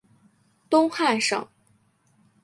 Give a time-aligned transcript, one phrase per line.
[0.67, 1.47] 东汉省。